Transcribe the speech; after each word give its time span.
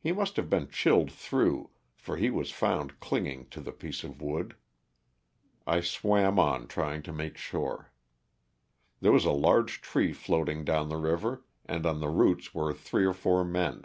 He 0.00 0.10
must 0.10 0.34
have 0.38 0.50
been 0.50 0.68
chilled 0.70 1.12
through 1.12 1.70
for 1.94 2.16
he 2.16 2.30
was 2.30 2.50
found 2.50 2.98
clinging 2.98 3.48
to 3.50 3.60
the 3.60 3.70
piece 3.70 4.02
of 4.02 4.20
wood. 4.20 4.56
I 5.68 5.80
swam 5.80 6.36
on 6.40 6.66
trying 6.66 7.04
to 7.04 7.12
make 7.12 7.36
shore. 7.36 7.92
There 9.00 9.12
was 9.12 9.24
a 9.24 9.30
large 9.30 9.80
tree 9.80 10.12
floating 10.12 10.64
down 10.64 10.88
the 10.88 10.96
river 10.96 11.44
and 11.64 11.86
on 11.86 12.00
the 12.00 12.08
roots 12.08 12.52
were 12.52 12.72
three 12.74 13.04
or 13.04 13.14
four 13.14 13.44
men. 13.44 13.84